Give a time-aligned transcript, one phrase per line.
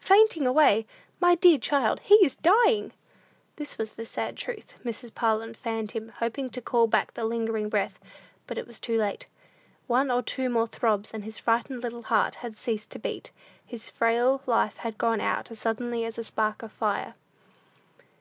[0.00, 0.86] "Fainting away!
[1.18, 2.92] My dear child, he is dying!"
[3.56, 4.74] This was the sad truth.
[4.84, 5.12] Mrs.
[5.12, 7.98] Parlin fanned him, hoping to call back the lingering breath.
[8.46, 9.26] But it was too late.
[9.88, 13.32] One or two more throbs, and his frightened little heart had ceased to beat;
[13.66, 17.14] his frail life had gone out as suddenly as a spark of fire.